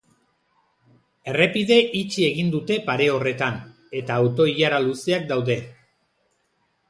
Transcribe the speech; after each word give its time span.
Errepide 1.33 1.75
itxi 1.99 2.23
egin 2.29 2.49
dute 2.55 2.77
pare 2.87 3.09
horretan, 3.17 3.59
eta 3.99 4.17
auto-ilara 4.23 4.79
luzeak 4.87 5.29
daude. 5.35 5.59